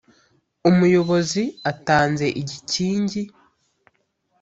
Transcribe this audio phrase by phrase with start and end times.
[0.69, 3.21] umuyobozi atanze igikingi